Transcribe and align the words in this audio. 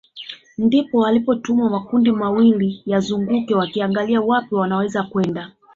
Ndipo 0.57 0.97
walipowatuma 0.97 1.69
makundi 1.69 2.11
mawili 2.11 2.83
yazunguke 2.85 3.55
wakiangalia 3.55 4.21
wapi 4.21 4.55
wanaweza 4.55 5.03
kwenda 5.03 5.51